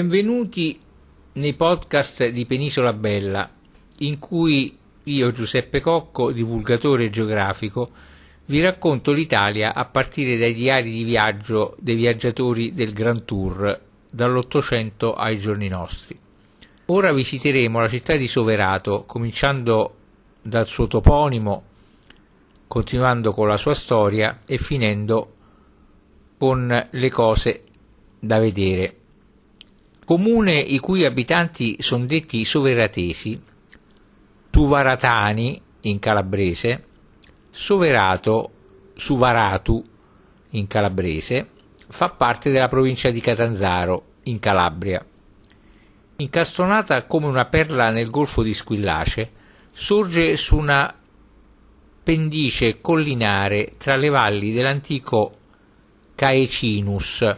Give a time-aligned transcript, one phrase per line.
[0.00, 0.78] Benvenuti
[1.32, 3.50] nei podcast di Penisola Bella,
[3.98, 7.90] in cui io, Giuseppe Cocco, divulgatore geografico,
[8.44, 15.14] vi racconto l'Italia a partire dai diari di viaggio dei viaggiatori del Grand Tour, dall'Ottocento
[15.14, 16.16] ai giorni nostri.
[16.86, 19.96] Ora visiteremo la città di Soverato, cominciando
[20.40, 21.62] dal suo toponimo,
[22.68, 25.34] continuando con la sua storia e finendo
[26.38, 27.64] con le cose
[28.20, 28.97] da vedere
[30.08, 33.38] comune i cui abitanti sono detti soveratesi,
[34.48, 36.84] Tuvaratani in calabrese,
[37.50, 38.50] Soverato,
[38.94, 39.84] Suvaratu
[40.52, 41.50] in calabrese,
[41.88, 45.04] fa parte della provincia di Catanzaro in Calabria.
[46.16, 49.30] Incastonata come una perla nel golfo di Squillace,
[49.72, 50.90] sorge su una
[52.02, 55.36] pendice collinare tra le valli dell'antico
[56.14, 57.36] Caecinus,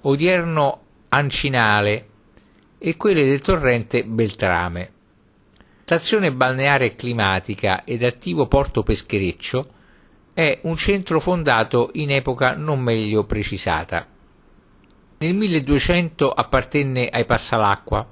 [0.00, 0.80] odierno
[1.12, 2.06] Ancinale
[2.78, 4.92] e quelle del torrente Beltrame.
[5.82, 9.68] Stazione balneare climatica ed attivo porto peschereccio,
[10.32, 14.06] è un centro fondato in epoca non meglio precisata.
[15.18, 18.08] Nel 1200 appartenne ai Passalacqua,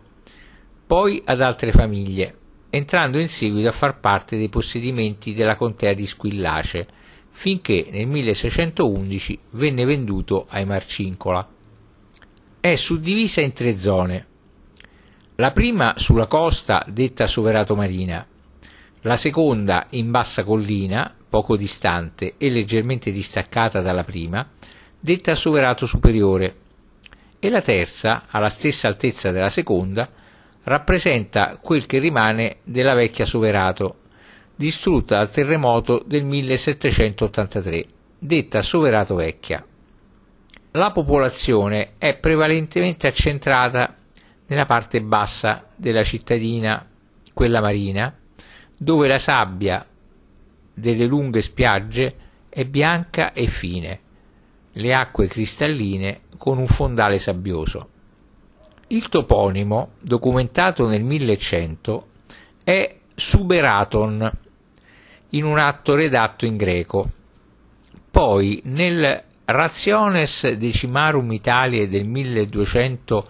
[0.84, 2.36] poi ad altre famiglie,
[2.68, 6.88] entrando in seguito a far parte dei possedimenti della contea di Squillace,
[7.30, 11.48] finché nel 1611 venne venduto ai Marcincola
[12.60, 14.26] è suddivisa in tre zone.
[15.36, 18.26] La prima sulla costa, detta Soverato Marina,
[19.02, 24.48] la seconda in bassa collina, poco distante e leggermente distaccata dalla prima,
[24.98, 26.56] detta Soverato Superiore,
[27.38, 30.10] e la terza, alla stessa altezza della seconda,
[30.64, 33.98] rappresenta quel che rimane della vecchia Soverato,
[34.56, 37.86] distrutta dal terremoto del 1783,
[38.18, 39.64] detta Soverato Vecchia
[40.72, 43.96] la popolazione è prevalentemente accentrata
[44.46, 46.86] nella parte bassa della cittadina,
[47.32, 48.14] quella marina,
[48.76, 49.86] dove la sabbia
[50.74, 52.14] delle lunghe spiagge
[52.48, 54.00] è bianca e fine,
[54.72, 57.88] le acque cristalline con un fondale sabbioso.
[58.88, 62.06] Il toponimo, documentato nel 1100,
[62.64, 64.32] è Suberaton,
[65.30, 67.10] in un atto redatto in greco.
[68.10, 73.28] Poi nel Rationes Decimarum Italiae del 1200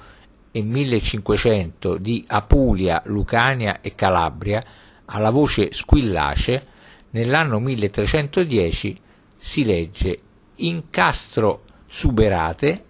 [0.50, 4.60] e 1500 di Apulia, Lucania e Calabria,
[5.04, 6.66] alla voce Squillace,
[7.10, 9.00] nell'anno 1310
[9.36, 10.18] si legge
[10.56, 12.84] Incastro Suberate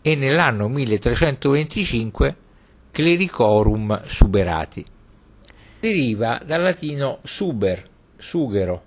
[0.00, 2.36] e nell'anno 1325
[2.92, 4.86] Clericorum Suberati.
[5.80, 8.82] Deriva dal latino suber, sughero,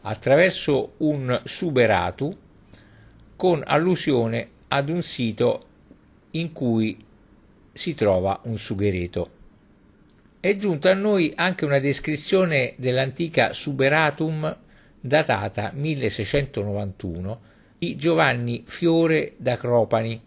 [0.00, 2.38] attraverso un suberatu
[3.36, 5.66] con allusione ad un sito
[6.32, 7.04] in cui
[7.72, 9.30] si trova un sughereto.
[10.40, 14.56] È giunta a noi anche una descrizione dell'antica Suberatum
[15.00, 17.40] datata 1691
[17.78, 20.20] di Giovanni Fiore da Cropani,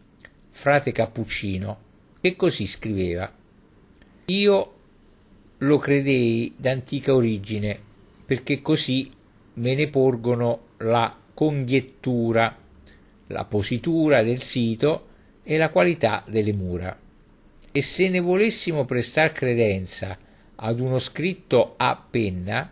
[0.49, 1.79] frate cappuccino,
[2.19, 3.31] che così scriveva
[4.25, 4.73] Io
[5.59, 7.79] lo credei d'antica origine,
[8.25, 9.11] perché così
[9.53, 12.55] me ne porgono la congettura
[13.27, 15.07] la positura del sito
[15.43, 16.97] e la qualità delle mura.
[17.71, 20.17] E se ne volessimo prestar credenza
[20.55, 22.71] ad uno scritto a penna,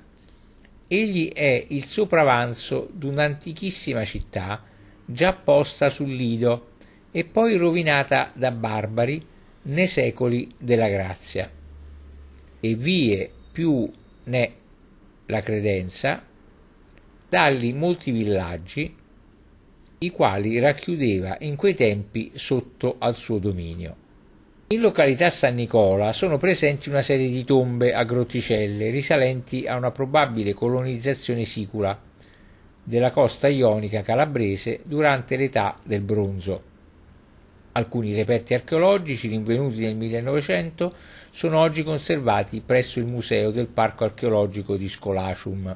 [0.88, 4.64] egli è il sopravanzo d'un'antichissima città
[5.06, 6.72] già posta sul Lido
[7.12, 9.26] e poi rovinata da barbari
[9.64, 11.50] nei secoli della grazia.
[12.60, 13.90] E vie più
[14.26, 14.54] ne
[15.28, 16.24] la credenza,
[17.30, 18.96] dalli molti villaggi
[20.00, 24.04] i quali racchiudeva in quei tempi sotto al suo dominio.
[24.68, 29.92] In località San Nicola sono presenti una serie di tombe a grotticelle risalenti a una
[29.92, 31.98] probabile colonizzazione sicula
[32.84, 36.74] della costa ionica calabrese durante l'età del bronzo.
[37.74, 40.94] Alcuni reperti archeologici rinvenuti nel 1900
[41.30, 45.76] sono oggi conservati presso il Museo del Parco archeologico di Scolacium.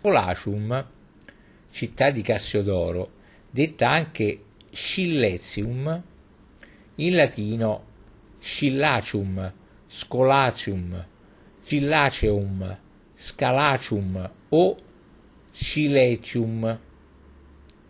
[0.00, 0.86] Scolacium,
[1.70, 3.18] città di Cassiodoro,
[3.50, 6.02] detta anche Scillezium,
[6.96, 7.84] in latino
[8.38, 9.52] Scillacium,
[9.86, 11.06] Scolacium,
[11.64, 12.78] Gillaceum,
[13.14, 14.76] Scalacium o
[15.50, 16.78] Scilecium.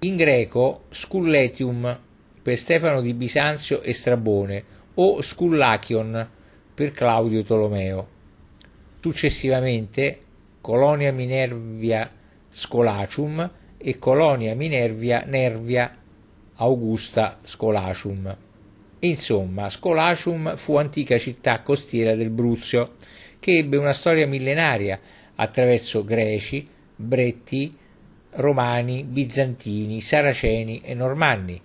[0.01, 2.01] In greco Sculletium
[2.43, 4.65] per Stefano di Bisanzio e Strabone
[4.95, 6.29] o Scullachion
[6.75, 8.09] per Claudio Tolomeo.
[9.01, 10.21] Successivamente
[10.61, 12.11] Colonia Minervia
[12.49, 13.51] Scolacium
[13.83, 15.97] e Colonia Minervia Nervia
[16.57, 18.37] Augusta Scolacium.
[19.01, 22.97] Insomma, Scolacium fu antica città costiera del Bruzio,
[23.39, 25.01] che ebbe una storia millenaria
[25.37, 27.75] attraverso greci, bretti,
[28.33, 31.59] romani, bizantini, saraceni e normanni.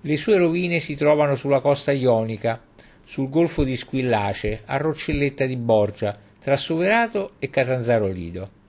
[0.00, 2.62] Le sue rovine si trovano sulla costa ionica,
[3.04, 8.61] sul golfo di Squillace, a Roccelletta di Borgia, tra Soverato e Catanzaro Lido.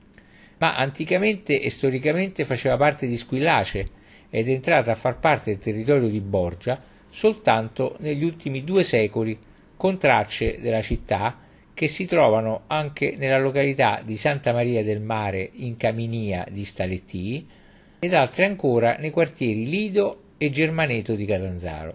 [0.64, 3.90] Ma anticamente e storicamente faceva parte di Squillace
[4.30, 9.38] ed è entrata a far parte del territorio di Borgia soltanto negli ultimi due secoli,
[9.76, 11.38] con tracce della città
[11.74, 17.46] che si trovano anche nella località di Santa Maria del Mare in Caminia di Staletti
[18.00, 21.94] ed altre ancora nei quartieri Lido e Germaneto di Catanzaro.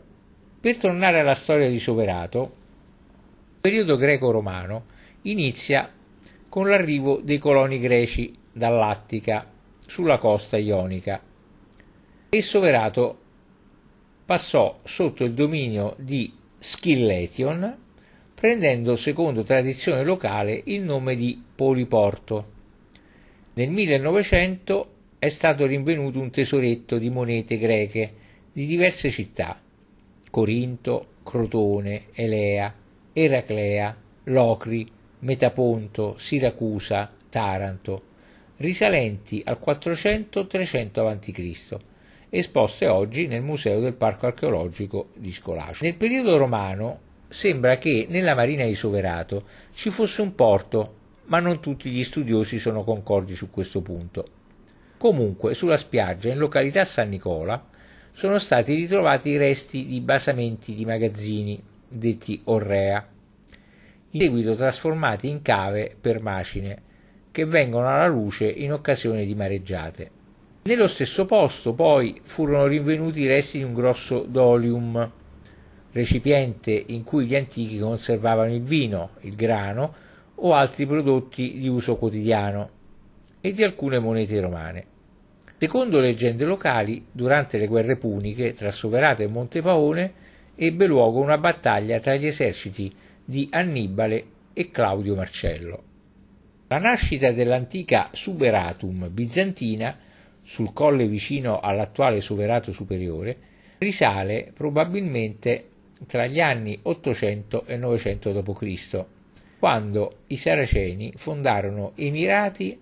[0.61, 4.85] Per tornare alla storia di Soverato, il periodo greco-romano
[5.23, 5.91] inizia
[6.50, 9.50] con l'arrivo dei coloni greci dall'Attica
[9.87, 11.22] sulla costa ionica
[12.28, 13.19] e Soverato
[14.26, 17.87] passò sotto il dominio di Schilletion
[18.34, 22.56] prendendo secondo tradizione locale il nome di Poliporto.
[23.55, 28.12] Nel 1900 è stato rinvenuto un tesoretto di monete greche
[28.52, 29.60] di diverse città,
[30.31, 32.72] Corinto, Crotone, Elea,
[33.12, 34.87] Eraclea, Locri,
[35.20, 38.02] Metaponto, Siracusa, Taranto,
[38.58, 41.76] risalenti al 400-300 a.C.,
[42.31, 45.84] esposte oggi nel Museo del Parco archeologico di Scolacio.
[45.84, 50.94] Nel periodo romano sembra che nella marina di Soverato ci fosse un porto,
[51.26, 54.26] ma non tutti gli studiosi sono concordi su questo punto.
[54.99, 57.64] Comunque, sulla spiaggia, in località San Nicola,
[58.12, 63.06] sono stati ritrovati i resti di basamenti di magazzini, detti orrea,
[64.10, 66.82] in seguito trasformati in cave per macine,
[67.38, 70.11] che vengono alla luce in occasione di mareggiate.
[70.64, 75.08] Nello stesso posto poi furono rinvenuti i resti di un grosso dolium,
[75.93, 79.94] recipiente in cui gli antichi conservavano il vino, il grano
[80.35, 82.70] o altri prodotti di uso quotidiano,
[83.41, 84.87] e di alcune monete romane.
[85.58, 90.12] Secondo leggende locali, durante le guerre puniche tra Soverato e Montepaone
[90.56, 92.93] ebbe luogo una battaglia tra gli eserciti
[93.25, 95.88] di Annibale e Claudio Marcello.
[96.70, 99.99] La nascita dell'antica Suberatum bizantina,
[100.43, 103.37] sul colle vicino all'attuale Soverato superiore,
[103.79, 105.69] risale probabilmente
[106.06, 109.05] tra gli anni 800 e 900 d.C.,
[109.59, 112.79] quando i Saraceni fondarono emirati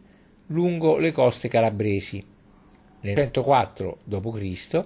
[0.47, 2.25] lungo le coste calabresi.
[3.03, 4.85] Nel 104 d.C.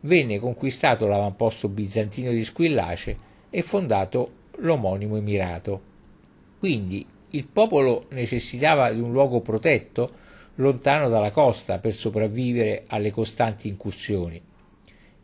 [0.00, 3.16] venne conquistato l'avamposto bizantino di Squillace
[3.50, 5.82] e fondato l'omonimo emirato.
[6.58, 13.68] Quindi il popolo necessitava di un luogo protetto lontano dalla costa per sopravvivere alle costanti
[13.68, 14.40] incursioni.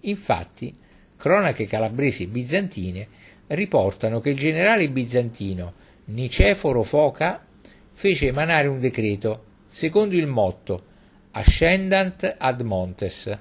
[0.00, 0.74] Infatti,
[1.16, 3.08] cronache calabresi e bizantine
[3.48, 7.44] riportano che il generale bizantino Niceforo Foca
[7.92, 10.94] fece emanare un decreto secondo il motto
[11.32, 13.38] Ascendant ad Montes,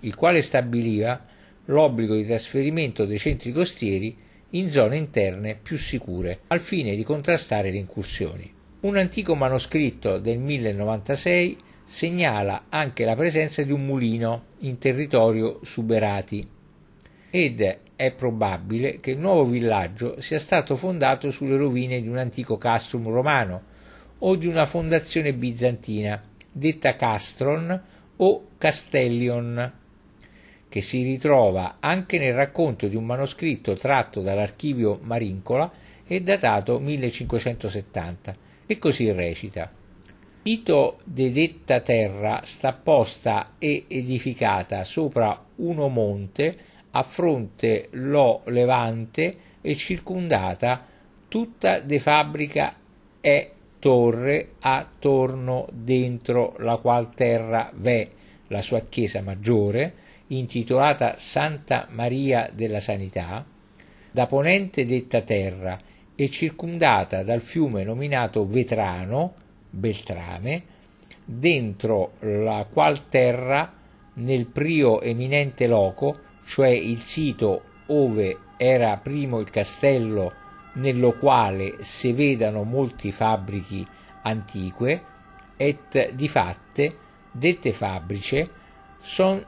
[0.00, 1.26] il quale stabiliva
[1.66, 4.16] l'obbligo di trasferimento dei centri costieri
[4.50, 8.52] in zone interne più sicure, al fine di contrastare le incursioni.
[8.80, 16.46] Un antico manoscritto del 1096 segnala anche la presenza di un mulino in territorio Suberati
[17.30, 22.56] ed è probabile che il nuovo villaggio sia stato fondato sulle rovine di un antico
[22.56, 23.62] castrum romano
[24.18, 27.82] o di una fondazione bizantina, detta castron
[28.16, 29.72] o castellion,
[30.68, 35.70] che si ritrova anche nel racconto di un manoscritto tratto dall'archivio Marincola
[36.06, 39.70] e datato 1570, e così recita.
[40.42, 46.56] Tito de detta terra sta posta e edificata sopra uno monte
[46.92, 50.86] a fronte lo levante e circondata
[51.28, 52.74] tutta de fabbrica
[53.20, 58.08] è torre attorno dentro la qual terra v'è
[58.48, 63.44] la sua chiesa maggiore intitolata Santa Maria della Sanità
[64.10, 65.78] da ponente detta terra
[66.14, 69.34] e circondata dal fiume nominato Vetrano
[69.70, 70.62] Beltrame
[71.24, 73.72] dentro la qual terra
[74.14, 80.32] nel prio eminente loco cioè il sito ove era primo il castello
[80.74, 83.86] nello quale si vedano molti fabbrici
[84.22, 85.02] antiche
[85.56, 86.96] et di fatte
[87.30, 88.50] dette fabbriche
[89.00, 89.44] son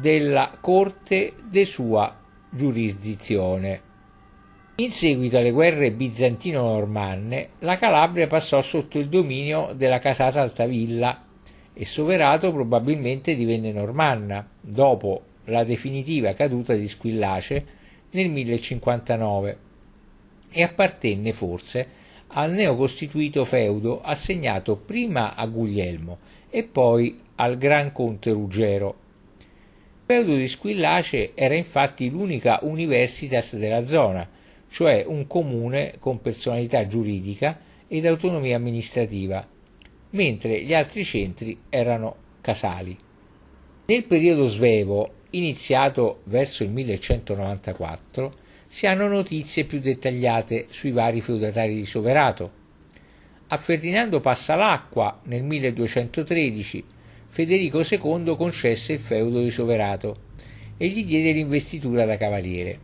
[0.00, 2.18] della corte de sua
[2.50, 3.90] giurisdizione.
[4.76, 11.24] In seguito alle guerre bizantino-normanne, la Calabria passò sotto il dominio della casata Altavilla
[11.74, 17.64] e Soverato probabilmente divenne normanna, dopo la definitiva caduta di Squillace
[18.10, 19.58] nel 1059
[20.50, 26.18] e appartenne forse al neocostituito feudo assegnato prima a Guglielmo
[26.48, 28.96] e poi al Gran Conte Ruggero.
[30.04, 34.28] Il feudo di Squillace era infatti l'unica universitas della zona,
[34.68, 39.46] cioè un comune con personalità giuridica ed autonomia amministrativa,
[40.10, 42.98] mentre gli altri centri erano casali.
[43.86, 48.34] Nel periodo svevo, iniziato verso il 1194,
[48.66, 52.50] si hanno notizie più dettagliate sui vari feudatari di Soverato.
[53.46, 56.84] A Ferdinando Passalacqua nel 1213
[57.34, 60.16] Federico II concesse il feudo di Soverato
[60.76, 62.78] e gli diede l'investitura da cavaliere.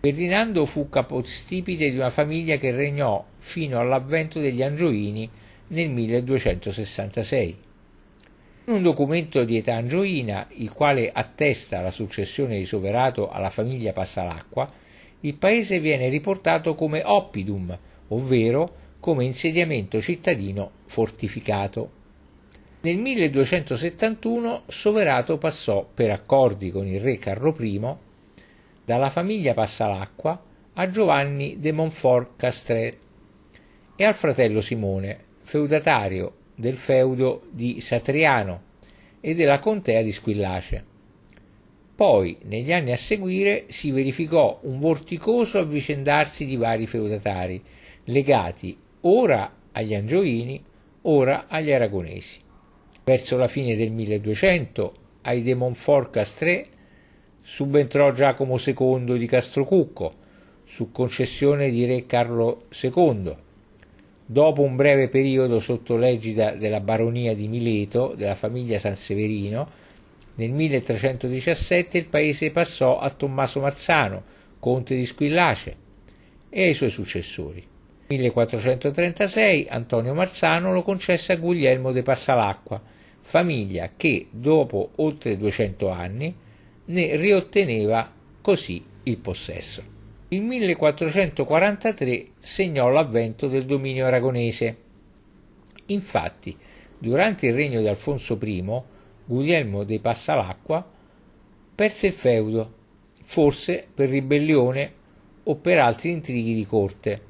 [0.00, 5.30] Ferdinando fu capostipite di una famiglia che regnò fino all'avvento degli Angioini
[5.68, 7.56] nel 1266.
[8.64, 13.92] In un documento di età angioina, il quale attesta la successione di Soverato alla famiglia
[13.92, 14.68] Passalacqua,
[15.20, 21.97] il paese viene riportato come oppidum, ovvero come insediamento cittadino fortificato.
[22.80, 27.80] Nel 1271 Soverato passò, per accordi con il re Carlo I,
[28.84, 30.40] dalla famiglia Passalacqua
[30.74, 32.96] a Giovanni de Montfort Castret
[33.96, 38.62] e al fratello Simone, feudatario del feudo di Satriano
[39.20, 40.84] e della contea di Squillace.
[41.96, 47.60] Poi, negli anni a seguire, si verificò un vorticoso avvicendarsi di vari feudatari,
[48.04, 50.62] legati ora agli Angioini,
[51.02, 52.46] ora agli Aragonesi.
[53.08, 56.66] Verso la fine del 1200, ai de Montfort Castret
[57.40, 60.14] subentrò Giacomo II di Castrocucco,
[60.66, 63.34] su concessione di re Carlo II.
[64.26, 69.70] Dopo un breve periodo sotto l'egida della baronia di Mileto, della famiglia Sanseverino,
[70.34, 74.22] nel 1317 il paese passò a Tommaso Marzano,
[74.58, 75.76] conte di Squillace,
[76.50, 77.66] e ai suoi successori.
[78.08, 85.88] Nel 1436 Antonio Marzano lo concesse a Guglielmo de Passalacqua, famiglia che, dopo oltre 200
[85.88, 86.34] anni,
[86.86, 89.82] ne riotteneva così il possesso.
[90.28, 94.76] Il 1443 segnò l'avvento del dominio aragonese.
[95.86, 96.56] Infatti,
[96.98, 98.82] durante il regno di Alfonso I,
[99.24, 100.86] Guglielmo dei Passalacqua
[101.74, 102.74] perse il feudo,
[103.22, 104.92] forse per ribellione
[105.44, 107.22] o per altri intrighi di corte,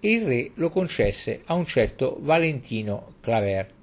[0.00, 3.78] e il re lo concesse a un certo Valentino Claver.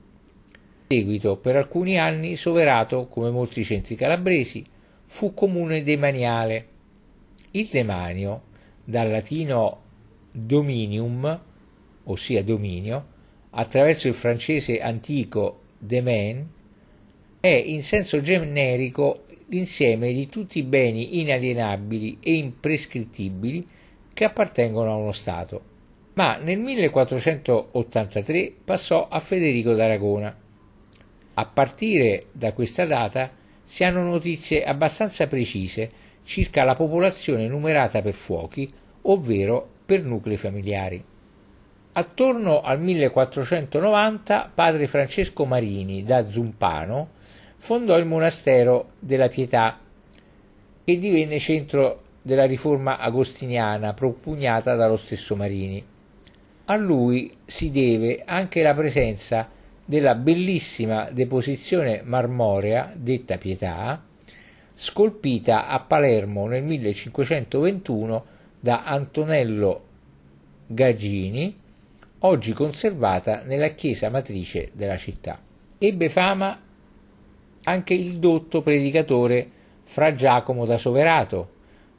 [0.89, 4.63] Seguito, per alcuni anni, Soverato, come molti centri calabresi,
[5.05, 6.67] fu comune demaniale.
[7.51, 8.43] Il demanio,
[8.85, 9.81] dal latino
[10.31, 11.41] dominium,
[12.05, 13.05] ossia dominio,
[13.49, 16.47] attraverso il francese antico demain,
[17.41, 23.67] è in senso generico l'insieme di tutti i beni inalienabili e imprescrittibili
[24.13, 25.61] che appartengono a uno Stato,
[26.13, 30.45] ma nel 1483 passò a Federico d'Aragona.
[31.39, 33.29] A partire da questa data
[33.63, 35.91] si hanno notizie abbastanza precise
[36.23, 38.71] circa la popolazione numerata per fuochi,
[39.03, 41.03] ovvero per nuclei familiari.
[41.93, 47.09] Attorno al 1490 padre Francesco Marini da Zumpano
[47.57, 49.79] fondò il monastero della Pietà,
[50.83, 55.85] che divenne centro della riforma agostiniana propugnata dallo stesso Marini.
[56.65, 59.49] A lui si deve anche la presenza
[59.87, 64.03] della bellissima deposizione marmorea, detta Pietà,
[64.73, 68.25] scolpita a Palermo nel 1521
[68.59, 69.85] da Antonello
[70.67, 71.57] Gagini,
[72.19, 75.39] oggi conservata nella chiesa matrice della città.
[75.77, 76.59] Ebbe fama
[77.63, 79.49] anche il dotto predicatore
[79.85, 81.51] Fra Giacomo da Soverato,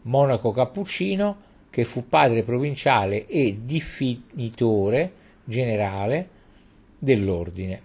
[0.02, 1.37] monaco cappuccino
[1.71, 5.12] che fu padre provinciale e diffinitore
[5.45, 6.37] generale
[6.99, 7.83] dell'ordine.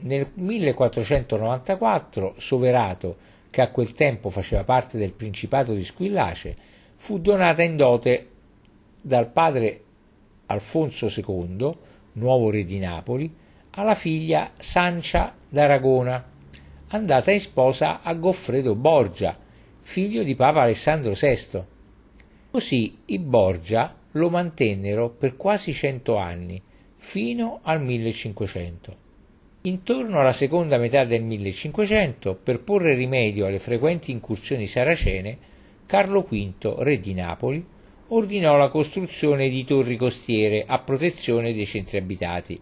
[0.00, 3.16] Nel 1494 Soverato,
[3.50, 6.56] che a quel tempo faceva parte del Principato di Squillace,
[6.96, 8.28] fu donata in dote
[9.00, 9.82] dal padre
[10.46, 11.76] Alfonso II,
[12.12, 13.32] nuovo re di Napoli,
[13.70, 16.32] alla figlia Sancia d'Aragona
[16.88, 19.36] andata in sposa a Goffredo Borgia,
[19.80, 21.62] figlio di Papa Alessandro VI.
[22.50, 26.62] Così i Borgia lo mantennero per quasi cento anni,
[27.04, 28.96] fino al 1500.
[29.62, 35.36] Intorno alla seconda metà del 1500, per porre rimedio alle frequenti incursioni saracene,
[35.86, 37.64] Carlo V, re di Napoli,
[38.08, 42.58] ordinò la costruzione di torri costiere a protezione dei centri abitati.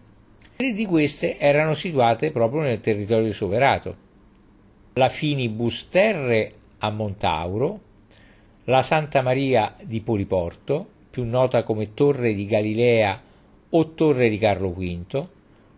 [0.57, 3.95] Tre di queste erano situate proprio nel territorio soverato
[4.95, 7.79] la Finibus Terre a Montauro,
[8.65, 13.31] la Santa Maria di Poliporto, più nota come Torre di Galilea
[13.75, 15.27] o Torre di Carlo V,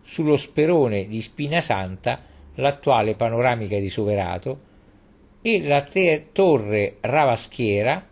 [0.02, 2.22] sullo sperone di Spinasanta,
[2.56, 4.60] l'attuale panoramica di Soverato,
[5.42, 8.04] e la te- Torre Ravaschiera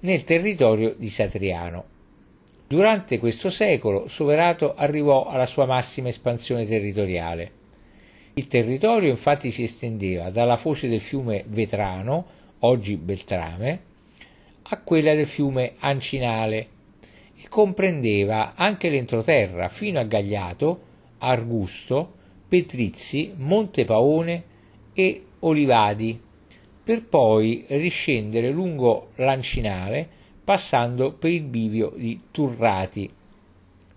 [0.00, 1.84] nel territorio di Satriano.
[2.66, 7.60] Durante questo secolo Soverato arrivò alla sua massima espansione territoriale.
[8.34, 12.26] Il territorio infatti si estendeva dalla foce del fiume Vetrano,
[12.60, 13.80] oggi Beltrame,
[14.62, 16.71] a quella del fiume Ancinale
[17.42, 20.80] e comprendeva anche l'entroterra fino a Gagliato,
[21.18, 22.12] Argusto,
[22.46, 24.44] Petrizzi, Montepaone
[24.92, 26.20] e Olivadi,
[26.84, 30.08] per poi riscendere lungo l'Ancinale
[30.44, 33.10] passando per il bivio di Turrati.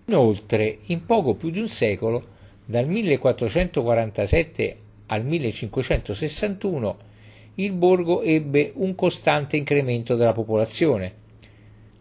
[0.08, 2.34] Inoltre, in poco più di un secolo,
[2.66, 6.98] dal 1447 al 1561,
[7.56, 11.25] il borgo ebbe un costante incremento della popolazione.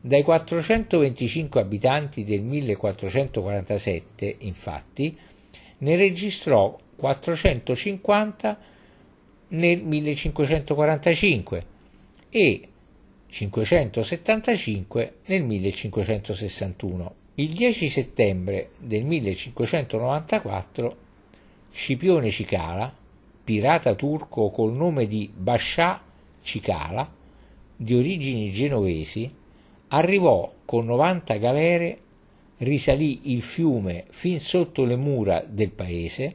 [0.07, 5.17] Dai 425 abitanti del 1447, infatti,
[5.79, 8.59] ne registrò 450
[9.49, 11.67] nel 1545
[12.29, 12.69] e
[13.29, 17.15] 575 nel 1561.
[17.37, 20.97] Il 10 settembre del 1594
[21.73, 22.95] Scipione Cicala
[23.43, 26.03] pirata turco col nome di Bascià
[26.43, 27.11] Cicala,
[27.75, 29.41] di origini genovesi,
[29.89, 31.99] arrivò con 90 galere,
[32.59, 36.35] risalì il fiume fin sotto le mura del paese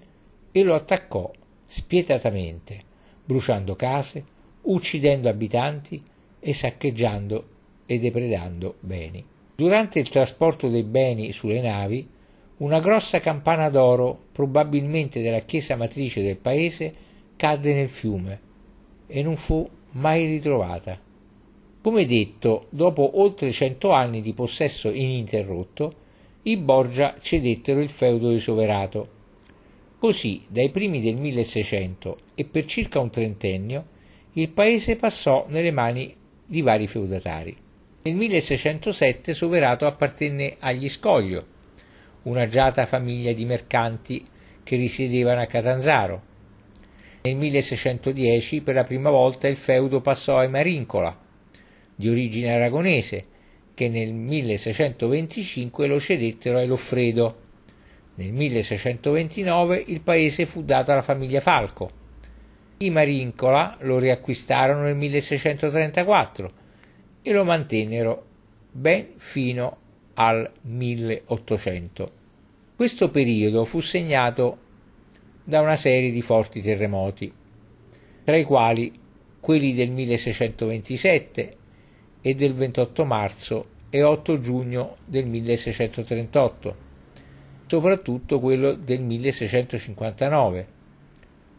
[0.51, 1.31] e lo attaccò
[1.65, 2.81] spietatamente,
[3.23, 4.23] bruciando case,
[4.61, 6.01] uccidendo abitanti
[6.39, 7.47] e saccheggiando
[7.85, 9.23] e depredando beni.
[9.55, 12.07] Durante il trasporto dei beni sulle navi,
[12.57, 16.93] una grossa campana d'oro, probabilmente della chiesa matrice del paese,
[17.35, 18.39] cadde nel fiume
[19.07, 20.99] e non fu mai ritrovata.
[21.81, 25.93] Come detto, dopo oltre cento anni di possesso ininterrotto,
[26.43, 29.07] i Borgia cedettero il feudo di Soverato.
[29.97, 33.85] Così, dai primi del 1600 e per circa un trentennio,
[34.33, 36.13] il paese passò nelle mani
[36.45, 37.55] di vari feudatari.
[38.01, 41.45] Nel 1607 Soverato appartenne agli Scoglio,
[42.23, 44.25] un'agiata famiglia di mercanti
[44.63, 46.21] che risiedevano a Catanzaro.
[47.21, 51.27] Nel 1610 per la prima volta il feudo passò ai Marincola,
[51.99, 53.25] di origine aragonese,
[53.73, 57.41] che nel 1625 lo cedettero ai Loffredo.
[58.15, 61.91] Nel 1629 il paese fu dato alla famiglia Falco.
[62.77, 66.51] I Marincola lo riacquistarono nel 1634
[67.21, 68.25] e lo mantennero
[68.71, 69.77] ben fino
[70.13, 72.11] al 1800.
[72.77, 74.57] Questo periodo fu segnato
[75.43, 77.29] da una serie di forti terremoti,
[78.23, 78.97] tra i quali
[79.41, 81.57] quelli del 1627
[82.21, 86.75] e del 28 marzo e 8 giugno del 1638,
[87.65, 90.67] soprattutto quello del 1659.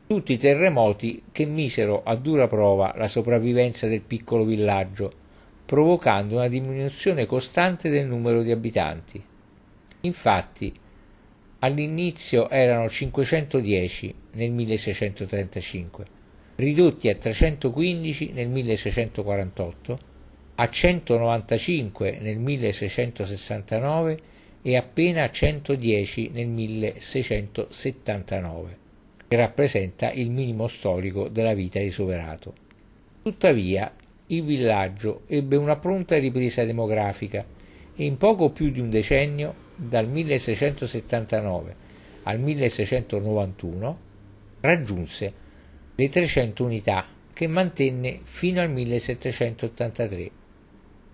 [0.06, 5.12] Tutti terremoti che misero a dura prova la sopravvivenza del piccolo villaggio,
[5.64, 9.22] provocando una diminuzione costante del numero di abitanti.
[10.00, 10.72] Infatti,
[11.60, 16.04] all'inizio erano 510 nel 1635,
[16.56, 19.98] ridotti a 315 nel 1648,
[20.60, 24.18] a 195 nel 1669
[24.60, 28.76] e appena 110 nel 1679,
[29.26, 32.52] che rappresenta il minimo storico della vita di Soverato.
[33.22, 33.90] Tuttavia,
[34.26, 37.42] il villaggio ebbe una pronta ripresa demografica
[37.96, 41.88] e in poco più di un decennio dal 1679
[42.24, 43.98] al 1691
[44.60, 45.32] raggiunse
[45.94, 50.39] le 300 unità che mantenne fino al 1783.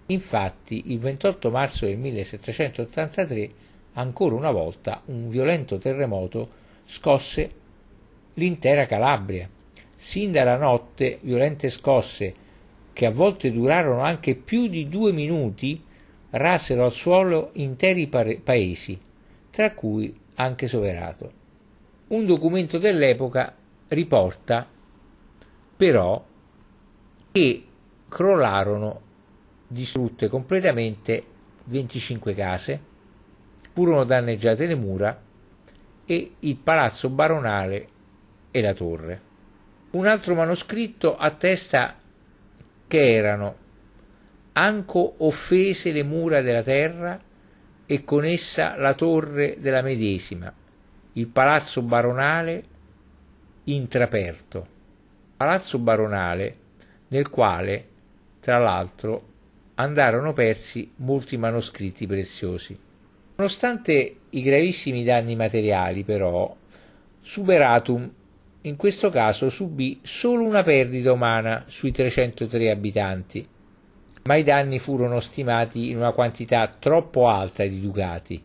[0.07, 3.51] Infatti, il 28 marzo del 1783,
[3.95, 6.49] ancora una volta, un violento terremoto
[6.85, 7.51] scosse
[8.35, 9.51] l'intera Calabria.
[9.97, 12.35] Sin dalla notte, violente scosse,
[12.93, 15.83] che a volte durarono anche più di due minuti,
[16.31, 18.99] rasero al suolo interi paesi,
[19.51, 21.33] tra cui anche Soverato.
[22.09, 23.55] Un documento dell'epoca
[23.89, 24.69] riporta
[25.77, 26.25] però
[27.33, 27.65] che
[28.09, 29.01] crollarono
[29.67, 31.25] distrutte completamente
[31.65, 32.81] 25 case,
[33.73, 35.21] furono danneggiate le mura
[36.05, 37.89] e il palazzo baronale
[38.51, 39.21] e la torre.
[39.91, 41.97] Un altro manoscritto attesta
[42.87, 43.65] che erano
[44.53, 47.21] anco offese le mura della terra
[47.85, 50.53] e con essa la torre della medesima,
[51.13, 52.65] il palazzo baronale
[53.65, 54.67] intraperto,
[55.37, 56.57] palazzo baronale
[57.09, 57.89] nel quale
[58.47, 59.35] tra l'altro,
[59.77, 62.79] andarono persi molti manoscritti preziosi.
[63.37, 66.55] Nonostante i gravissimi danni materiali, però,
[67.21, 68.11] Suberatum
[68.63, 73.47] in questo caso subì solo una perdita umana sui 303 abitanti,
[74.25, 78.43] ma i danni furono stimati in una quantità troppo alta di ducati,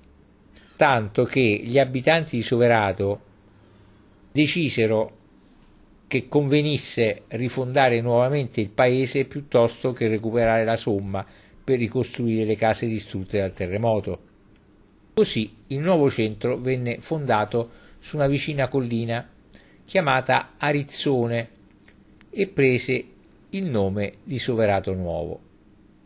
[0.76, 3.22] tanto che gli abitanti di Soverato
[4.32, 5.17] decisero
[6.12, 11.26] che convenisse rifondare nuovamente il paese piuttosto che recuperare la somma
[11.63, 14.19] per ricostruire le case distrutte dal terremoto.
[15.13, 17.69] Così il nuovo centro venne fondato
[18.00, 19.26] su una vicina collina
[19.86, 21.50] chiamata Arizzone
[22.30, 23.06] e prese
[23.52, 25.39] il nome di Soverato Nuovo.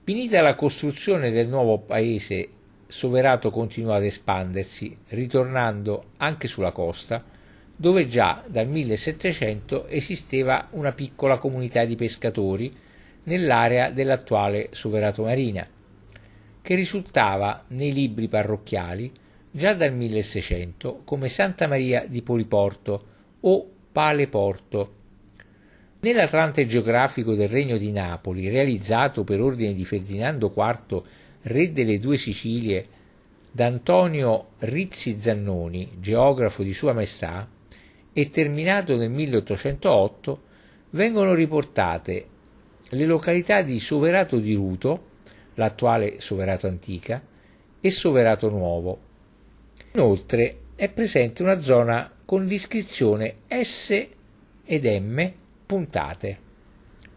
[0.04, 2.48] Finita la costruzione del nuovo paese,
[2.86, 7.24] Soverato continuò ad espandersi, ritornando anche sulla costa,
[7.76, 12.74] dove già dal 1700 esisteva una piccola comunità di pescatori
[13.24, 15.68] nell'area dell'attuale Soverato Marina,
[16.62, 19.12] che risultava nei libri parrocchiali
[19.52, 23.06] già dal 1600 come Santa Maria di Poliporto
[23.42, 24.94] o Paleporto.
[26.00, 31.04] Nell'Atlante geografico del Regno di Napoli, realizzato per ordine di Ferdinando IV,
[31.44, 32.88] re delle due Sicilie,
[33.52, 37.48] da Antonio Rizzi Zannoni, geografo di Sua Maestà,
[38.18, 40.42] e terminato nel 1808
[40.92, 42.28] vengono riportate
[42.88, 45.08] le località di Soverato di Ruto,
[45.56, 47.22] l'attuale Soverato Antica,
[47.82, 49.00] e Soverato Nuovo.
[49.96, 54.08] Inoltre è presente una zona con l'iscrizione S
[54.64, 55.32] ed M
[55.66, 56.40] puntate,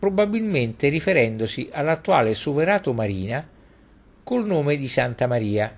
[0.01, 3.49] probabilmente riferendosi all'attuale Soverato Marina
[4.25, 5.73] col nome di Santa Maria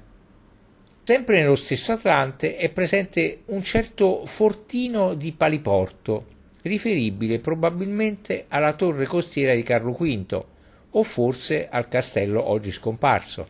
[1.03, 6.27] Sempre nello stesso Atlante è presente un certo fortino di Paliporto,
[6.63, 10.45] riferibile probabilmente alla torre costiera di Carlo V
[10.91, 13.49] o forse al castello oggi scomparso.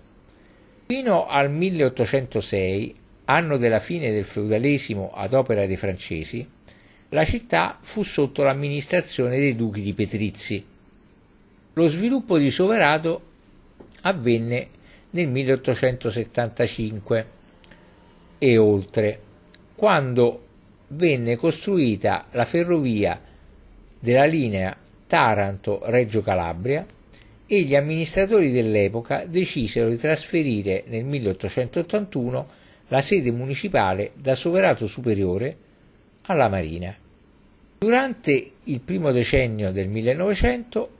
[0.87, 6.49] Fino al 1806, anno della fine del feudalesimo ad opera dei francesi,
[7.11, 10.65] la città fu sotto l'amministrazione dei duchi di Petrizzi.
[11.75, 13.23] Lo sviluppo di Soverato
[14.03, 14.69] avvenne
[15.11, 17.39] nel 1875
[18.42, 19.20] e oltre,
[19.76, 20.46] quando
[20.88, 23.20] venne costruita la ferrovia
[24.00, 24.74] della linea
[25.07, 26.87] Taranto-Reggio Calabria
[27.46, 32.48] e gli amministratori dell'epoca decisero di trasferire nel 1881
[32.88, 35.57] la sede municipale da Soverato Superiore
[36.22, 36.94] alla Marina.
[37.79, 40.90] Durante il primo decennio del 1900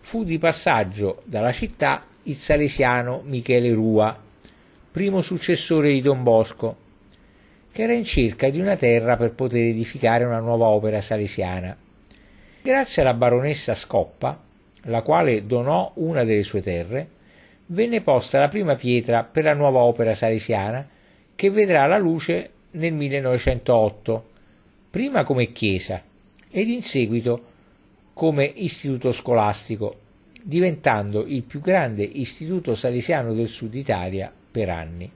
[0.00, 4.23] fu di passaggio dalla città il salesiano Michele Rua,
[4.94, 6.76] primo successore di Don Bosco,
[7.72, 11.76] che era in cerca di una terra per poter edificare una nuova opera salesiana.
[12.62, 14.40] Grazie alla baronessa Scoppa,
[14.82, 17.08] la quale donò una delle sue terre,
[17.66, 20.88] venne posta la prima pietra per la nuova opera salesiana
[21.34, 24.28] che vedrà la luce nel 1908,
[24.90, 26.00] prima come chiesa
[26.48, 27.46] ed in seguito
[28.12, 29.96] come istituto scolastico,
[30.40, 35.10] diventando il più grande istituto salesiano del sud Italia per anni.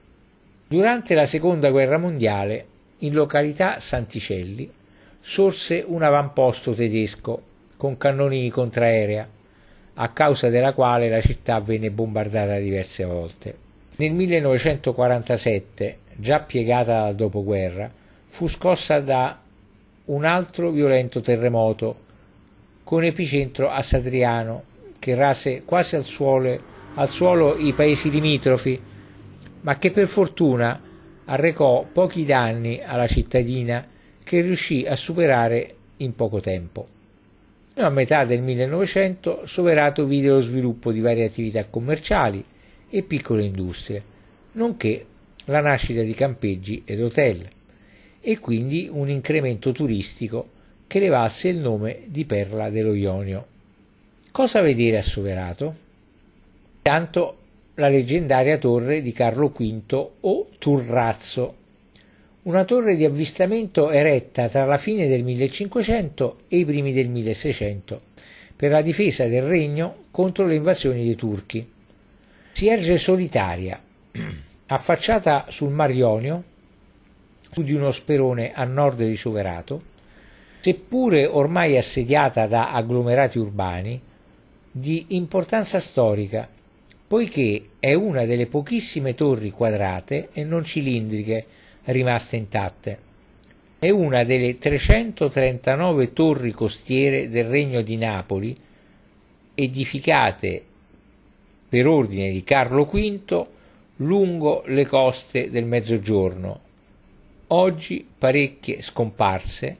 [0.67, 2.67] Durante la seconda guerra mondiale,
[2.99, 4.69] in località Santicelli,
[5.21, 7.41] sorse un avamposto tedesco
[7.77, 9.29] con cannoni di contraerea,
[9.95, 13.57] a causa della quale la città venne bombardata diverse volte.
[13.99, 17.89] Nel 1947, già piegata dal dopoguerra,
[18.27, 19.41] fu scossa da
[20.07, 21.97] un altro violento terremoto
[22.83, 24.65] con epicentro a Satriano
[24.99, 26.59] che rase quasi al suolo,
[26.95, 28.97] al suolo i paesi limitrofi
[29.63, 30.81] ma che per fortuna
[31.25, 33.87] arrecò pochi danni alla cittadina
[34.23, 36.89] che riuscì a superare in poco tempo.
[37.75, 42.45] A metà del 1900 Soverato vide lo sviluppo di varie attività commerciali
[42.91, 44.03] e piccole industrie,
[44.53, 45.07] nonché
[45.45, 47.49] la nascita di campeggi ed hotel,
[48.21, 50.51] e quindi un incremento turistico
[50.87, 53.47] che le valse il nome di Perla dello Ionio.
[54.33, 55.75] Cosa vedere a Soverato?
[56.83, 57.37] Tanto
[57.79, 61.55] la leggendaria torre di Carlo V o Turrazzo,
[62.43, 68.01] una torre di avvistamento eretta tra la fine del 1500 e i primi del 1600
[68.57, 71.73] per la difesa del regno contro le invasioni dei turchi.
[72.51, 73.81] Si erge solitaria,
[74.67, 76.43] affacciata sul Mar Ionio,
[77.53, 79.81] su di uno sperone a nord di Soverato,
[80.59, 84.01] seppure ormai assediata da agglomerati urbani,
[84.69, 86.57] di importanza storica
[87.09, 91.47] poiché è una delle pochissime torri quadrate e non cilindriche
[91.85, 92.99] rimaste intatte.
[93.79, 98.57] È una delle 339 torri costiere del Regno di Napoli
[99.55, 100.63] edificate
[101.69, 103.47] per ordine di Carlo V,
[103.97, 106.61] lungo le coste del Mezzogiorno,
[107.49, 109.77] oggi parecchie scomparse,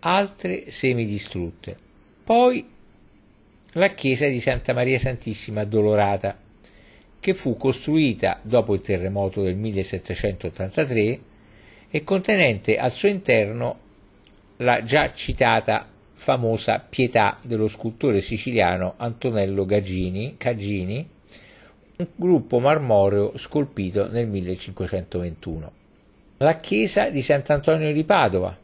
[0.00, 1.76] altre semidistrutte.
[2.24, 2.66] Poi
[3.72, 6.36] la chiesa di Santa Maria Santissima Addolorata,
[7.20, 11.20] che fu costruita dopo il terremoto del 1783
[11.90, 13.78] e contenente al suo interno
[14.56, 21.08] la già citata famosa Pietà dello scultore siciliano Antonello Gaggini, Caggini,
[21.96, 25.72] un gruppo marmoreo scolpito nel 1521.
[26.38, 28.56] La chiesa di Sant'Antonio di Padova,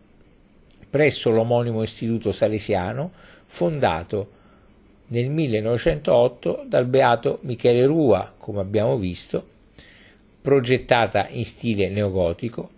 [0.89, 3.13] presso l'omonimo istituto salesiano,
[3.47, 4.31] fondato
[5.09, 9.45] nel 1908 dal beato Michele Rua, come abbiamo visto,
[10.43, 12.71] progettata in stile neogotico,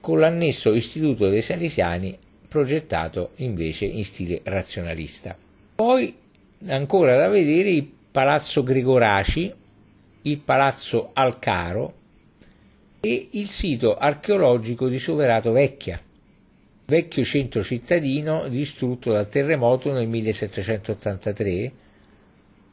[0.00, 2.16] con l'annesso Istituto dei Salesiani
[2.48, 5.36] progettato invece in stile razionalista.
[5.74, 6.14] Poi
[6.66, 9.52] ancora da vedere il Palazzo Gregoraci,
[10.22, 11.94] il Palazzo Alcaro
[13.00, 16.00] e il sito archeologico di Soverato Vecchia,
[16.86, 21.72] vecchio centro cittadino distrutto dal terremoto nel 1783,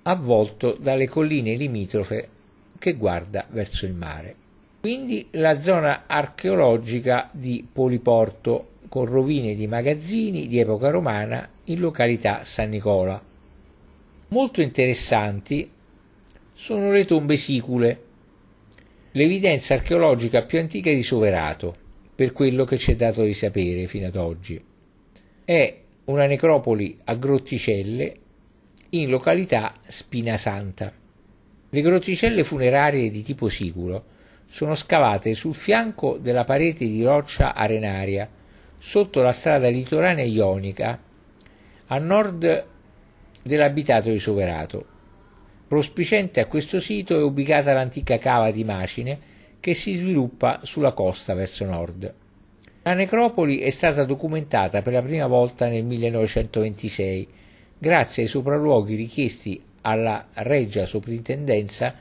[0.03, 2.29] avvolto dalle colline limitrofe
[2.77, 4.35] che guarda verso il mare.
[4.81, 12.43] Quindi la zona archeologica di Poliporto con rovine di magazzini di epoca romana in località
[12.43, 13.19] San Nicola.
[14.27, 15.71] Molto interessanti
[16.53, 18.01] sono le tombe sicule,
[19.11, 21.77] l'evidenza archeologica più antica di Soverato,
[22.23, 24.63] per quello che ci è dato di sapere fino ad oggi.
[25.43, 28.15] È una necropoli a grotticelle
[28.91, 30.93] in località Spinasanta.
[31.69, 34.05] Le grotticelle funerarie di tipo siculo
[34.47, 38.29] sono scavate sul fianco della parete di roccia arenaria
[38.77, 40.97] sotto la strada litoranea ionica
[41.87, 42.67] a nord
[43.43, 44.85] dell'abitato di Soverato.
[45.67, 49.19] Prospicente a questo sito è ubicata l'antica cava di Macine
[49.63, 52.13] che si sviluppa sulla costa verso nord.
[52.81, 57.27] La necropoli è stata documentata per la prima volta nel 1926
[57.77, 61.95] grazie ai sopralluoghi richiesti alla Regia Soprintendenza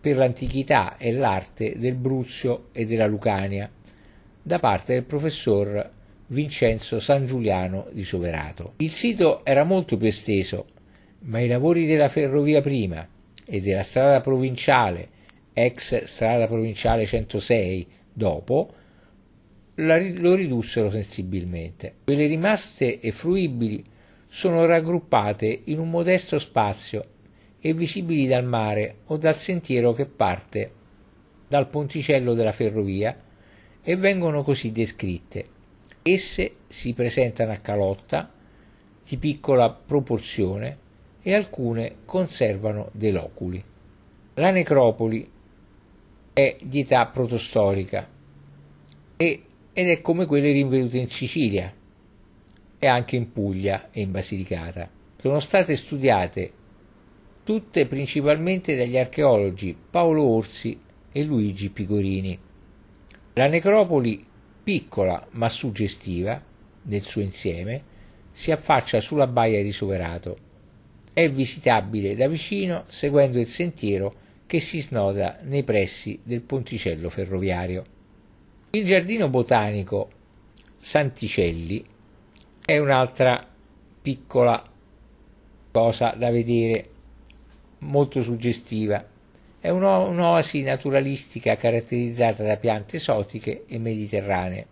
[0.00, 3.70] per l'antichità e l'arte del Bruzio e della Lucania
[4.40, 5.86] da parte del professor
[6.28, 8.72] Vincenzo San Giuliano di Soverato.
[8.78, 10.64] Il sito era molto più esteso,
[11.24, 13.06] ma i lavori della ferrovia prima
[13.44, 15.12] e della strada provinciale
[15.54, 18.74] ex strada provinciale 106 dopo,
[19.76, 21.94] lo ridussero sensibilmente.
[22.04, 23.82] Quelle rimaste e fruibili
[24.28, 27.04] sono raggruppate in un modesto spazio
[27.60, 30.72] e visibili dal mare o dal sentiero che parte
[31.48, 33.16] dal ponticello della ferrovia
[33.80, 35.46] e vengono così descritte.
[36.02, 38.30] Esse si presentano a calotta
[39.06, 40.78] di piccola proporzione
[41.22, 43.62] e alcune conservano dei loculi.
[44.34, 45.30] La necropoli
[46.34, 48.08] è di età protostorica
[49.16, 49.42] e,
[49.72, 51.72] ed è come quelle rinvenute in Sicilia
[52.76, 54.90] e anche in Puglia e in Basilicata.
[55.16, 56.52] Sono state studiate
[57.44, 60.78] tutte principalmente dagli archeologi Paolo Orsi
[61.12, 62.36] e Luigi Picorini.
[63.34, 64.26] La necropoli,
[64.64, 66.42] piccola ma suggestiva
[66.82, 67.92] nel suo insieme,
[68.32, 70.36] si affaccia sulla baia di Soverato.
[71.12, 77.84] È visitabile da vicino seguendo il sentiero che si snoda nei pressi del ponticello ferroviario.
[78.70, 80.10] Il giardino botanico
[80.76, 81.84] Santicelli
[82.64, 83.46] è un'altra
[84.02, 84.62] piccola
[85.70, 86.88] cosa da vedere,
[87.78, 89.04] molto suggestiva.
[89.58, 94.66] È un'oasi naturalistica caratterizzata da piante esotiche e mediterranee.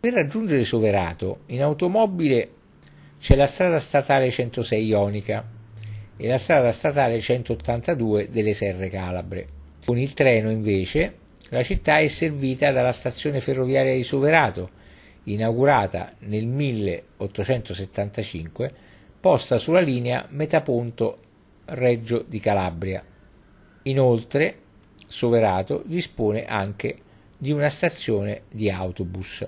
[0.00, 2.50] Per raggiungere Soverato, in automobile
[3.18, 5.44] c'è la strada statale 106 Ionica,
[6.18, 9.46] e la strada statale 182 delle Serre Calabre.
[9.86, 11.14] Con il treno invece
[11.50, 14.68] la città è servita dalla stazione ferroviaria di Soverato,
[15.24, 18.72] inaugurata nel 1875,
[19.20, 21.18] posta sulla linea Metaponto
[21.66, 23.04] Reggio di Calabria.
[23.82, 24.56] Inoltre,
[25.06, 26.96] Soverato dispone anche
[27.38, 29.46] di una stazione di autobus.